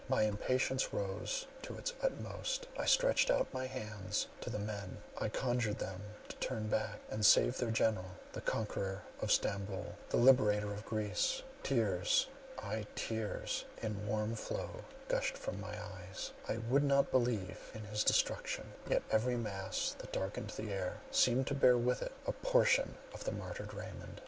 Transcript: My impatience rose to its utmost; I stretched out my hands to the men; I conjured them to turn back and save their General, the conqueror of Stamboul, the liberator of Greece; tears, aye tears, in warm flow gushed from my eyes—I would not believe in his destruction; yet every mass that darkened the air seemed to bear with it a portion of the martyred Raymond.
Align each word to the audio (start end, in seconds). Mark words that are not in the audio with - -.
My 0.09 0.23
impatience 0.23 0.91
rose 0.93 1.45
to 1.61 1.77
its 1.77 1.93
utmost; 2.01 2.67
I 2.75 2.85
stretched 2.87 3.29
out 3.29 3.53
my 3.53 3.67
hands 3.67 4.25
to 4.39 4.49
the 4.49 4.57
men; 4.57 4.97
I 5.15 5.29
conjured 5.29 5.77
them 5.77 6.01
to 6.27 6.35
turn 6.37 6.69
back 6.69 7.01
and 7.11 7.23
save 7.23 7.59
their 7.59 7.69
General, 7.69 8.09
the 8.33 8.41
conqueror 8.41 9.03
of 9.21 9.31
Stamboul, 9.31 9.93
the 10.09 10.17
liberator 10.17 10.73
of 10.73 10.87
Greece; 10.87 11.43
tears, 11.61 12.25
aye 12.57 12.87
tears, 12.95 13.65
in 13.83 14.07
warm 14.07 14.33
flow 14.33 14.85
gushed 15.07 15.37
from 15.37 15.61
my 15.61 15.77
eyes—I 15.79 16.57
would 16.57 16.83
not 16.83 17.11
believe 17.11 17.59
in 17.75 17.83
his 17.83 18.03
destruction; 18.03 18.71
yet 18.89 19.03
every 19.11 19.37
mass 19.37 19.95
that 19.99 20.11
darkened 20.11 20.49
the 20.49 20.71
air 20.73 20.97
seemed 21.11 21.45
to 21.45 21.53
bear 21.53 21.77
with 21.77 22.01
it 22.01 22.13
a 22.25 22.31
portion 22.31 22.95
of 23.13 23.23
the 23.23 23.31
martyred 23.31 23.71
Raymond. 23.75 24.19